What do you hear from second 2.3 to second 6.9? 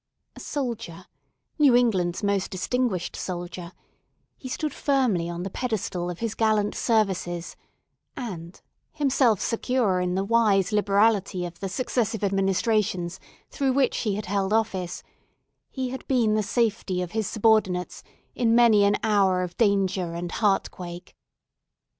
distinguished soldier—he stood firmly on the pedestal of his gallant